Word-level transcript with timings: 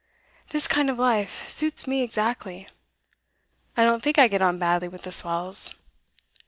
This 0.49 0.67
kind 0.67 0.89
of 0.89 0.97
life 0.97 1.47
suits 1.47 1.85
me 1.85 2.01
exactly. 2.01 2.67
I 3.77 3.83
don't 3.83 4.01
think 4.01 4.17
I 4.17 4.27
get 4.27 4.41
on 4.41 4.57
badly 4.57 4.87
with 4.87 5.03
the 5.03 5.11
swells. 5.11 5.75